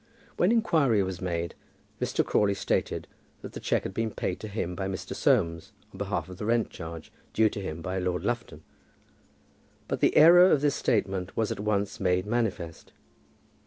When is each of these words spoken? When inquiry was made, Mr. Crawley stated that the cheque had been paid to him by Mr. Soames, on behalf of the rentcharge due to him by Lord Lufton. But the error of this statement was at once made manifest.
When 0.35 0.51
inquiry 0.51 1.03
was 1.03 1.21
made, 1.21 1.53
Mr. 2.01 2.25
Crawley 2.25 2.55
stated 2.55 3.05
that 3.43 3.53
the 3.53 3.59
cheque 3.59 3.83
had 3.83 3.93
been 3.93 4.09
paid 4.09 4.39
to 4.39 4.47
him 4.47 4.73
by 4.73 4.87
Mr. 4.87 5.13
Soames, 5.15 5.73
on 5.91 5.99
behalf 5.99 6.27
of 6.27 6.37
the 6.39 6.45
rentcharge 6.45 7.11
due 7.33 7.49
to 7.49 7.61
him 7.61 7.83
by 7.83 7.99
Lord 7.99 8.23
Lufton. 8.23 8.63
But 9.87 9.99
the 9.99 10.17
error 10.17 10.49
of 10.51 10.61
this 10.61 10.73
statement 10.73 11.37
was 11.37 11.51
at 11.51 11.59
once 11.59 11.99
made 11.99 12.25
manifest. 12.25 12.93